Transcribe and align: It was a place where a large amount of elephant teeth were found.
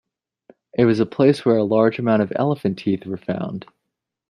It 0.75 0.85
was 0.85 0.99
a 0.99 1.05
place 1.05 1.45
where 1.45 1.57
a 1.57 1.63
large 1.63 1.99
amount 1.99 2.23
of 2.23 2.33
elephant 2.35 2.79
teeth 2.79 3.05
were 3.05 3.17
found. 3.17 3.67